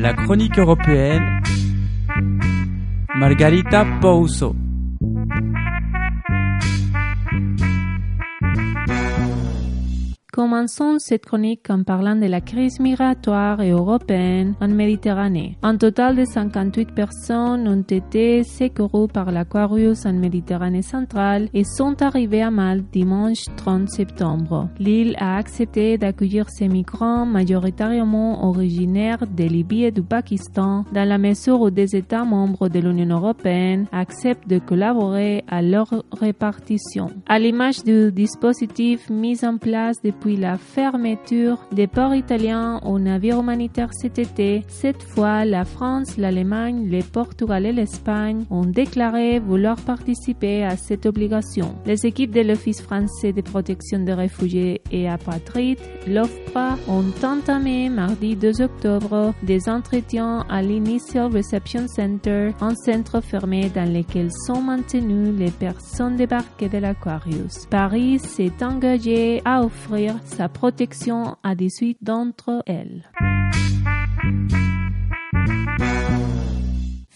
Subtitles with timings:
[0.00, 1.42] La chronique européenne.
[3.14, 4.56] Margarita Pouso.
[10.40, 15.58] Commençons cette chronique en parlant de la crise migratoire européenne en Méditerranée.
[15.62, 22.00] Un total de 58 personnes ont été secouru par l'Aquarius en Méditerranée centrale et sont
[22.00, 24.70] arrivées à Malte dimanche 30 septembre.
[24.78, 31.18] L'île a accepté d'accueillir ces migrants majoritairement originaires de Libye et du Pakistan dans la
[31.18, 37.10] mesure où des États membres de l'Union européenne acceptent de collaborer à leur répartition.
[37.28, 42.98] À l'image du dispositif mis en place depuis depuis la fermeture des ports italiens aux
[42.98, 49.38] navires humanitaires cet été, cette fois, la France, l'Allemagne, le Portugal et l'Espagne ont déclaré
[49.40, 51.74] vouloir participer à cette obligation.
[51.86, 58.36] Les équipes de l'Office français de protection des réfugiés et apatrides, l'OFPRA, ont entamé mardi
[58.36, 65.32] 2 octobre des entretiens à l'Initial Reception Center, un centre fermé dans lequel sont maintenues
[65.32, 67.66] les personnes débarquées de l'Aquarius.
[67.70, 73.10] Paris s'est engagé à offrir sa protection à 18 d'entre elles.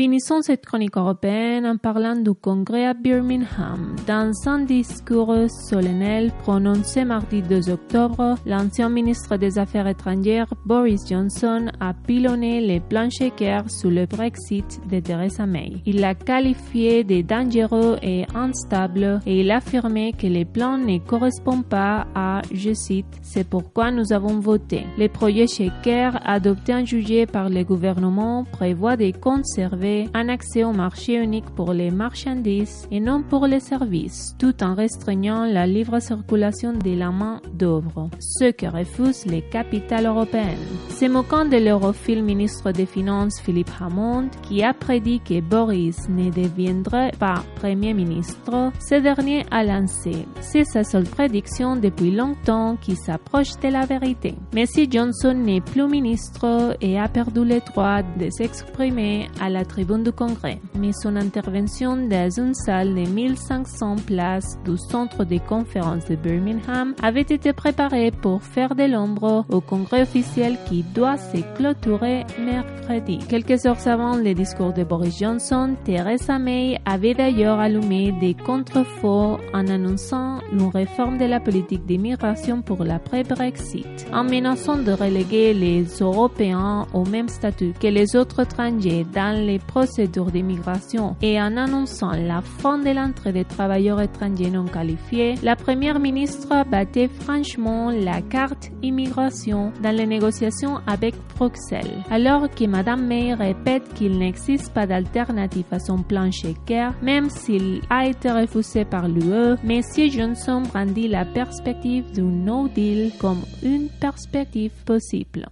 [0.00, 3.94] Finissons cette chronique européenne en parlant du congrès à Birmingham.
[4.06, 5.36] Dans un discours
[5.68, 12.80] solennel prononcé mardi 2 octobre, l'ancien ministre des Affaires étrangères Boris Johnson a pilonné les
[13.10, 15.74] Shaker sous le Brexit de Theresa May.
[15.84, 20.96] Il l'a qualifié de dangereux et instable et il a affirmé que les plans ne
[20.96, 24.86] correspondent pas à, je cite, c'est pourquoi nous avons voté.
[24.96, 30.72] Le projet Shaker, adopté en juillet par le gouvernement, prévoit de conserver un accès au
[30.72, 36.00] marché unique pour les marchandises et non pour les services, tout en restreignant la libre
[36.00, 40.56] circulation de la main d'œuvre, ce que refusent les capitales européennes.
[40.88, 46.30] Se moquant de l'europhile ministre des Finances Philippe Hammond, qui a prédit que Boris ne
[46.30, 52.96] deviendrait pas Premier ministre, ce dernier a lancé C'est sa seule prédiction depuis longtemps qui
[52.96, 54.34] s'approche de la vérité.
[54.54, 59.64] Mais si Johnson n'est plus ministre et a perdu le droit de s'exprimer à la
[59.64, 65.38] tribune du Congrès, mais son intervention dans une salle de 1500 places du centre de
[65.38, 71.16] conférences de Birmingham avait été préparée pour faire de l'ombre au Congrès officiel qui doit
[71.16, 73.18] se clôturer mercredi.
[73.28, 79.38] Quelques heures avant le discours de Boris Johnson, Theresa May avait d'ailleurs allumé des contre-faux
[79.54, 85.84] en annonçant une réforme de la politique d'immigration pour l'après-Brexit, en menaçant de reléguer les
[86.00, 92.10] Européens au même statut que les autres étrangers dans les procédures d'immigration et en annonçant
[92.10, 98.20] la fin de l'entrée des travailleurs étrangers non qualifiés, la première ministre battait franchement la
[98.20, 102.02] carte immigration dans les négociations avec Bruxelles.
[102.10, 107.80] Alors que Madame May répète qu'il n'existe pas d'alternative à son plan Shaker, même s'il
[107.90, 109.82] a été refusé par l'UE, M.
[110.10, 115.46] Johnson brandit la perspective du No Deal comme une perspective possible.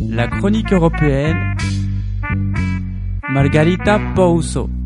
[0.00, 1.54] La chronique européenne
[3.32, 4.81] Margarita Pouso.